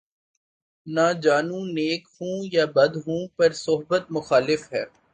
[0.87, 4.83] نہ جانوں نیک ہوں یا بد ہوں‘ پر صحبت مخالف ہے